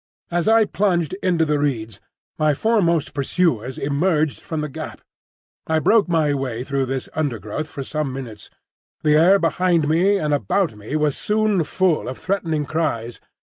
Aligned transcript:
As 0.31 0.47
I 0.47 0.65
plunged 0.65 1.13
into 1.21 1.45
the 1.45 1.59
reeds, 1.59 2.01
my 2.39 2.55
foremost 2.55 3.13
pursuers 3.13 3.77
emerged 3.77 4.39
from 4.39 4.61
the 4.61 4.67
gap. 4.67 5.01
I 5.67 5.77
broke 5.77 6.07
my 6.09 6.33
way 6.33 6.63
through 6.63 6.87
this 6.87 7.07
undergrowth 7.13 7.67
for 7.69 7.83
some 7.83 8.11
minutes. 8.11 8.49
The 9.03 9.13
air 9.15 9.37
behind 9.37 9.87
me 9.87 10.17
and 10.17 10.33
about 10.33 10.75
me 10.75 10.95
was 10.95 11.15
soon 11.15 11.63
full 11.63 12.07
of 12.09 12.17
threatening 12.17 12.65
cries. 12.65 13.21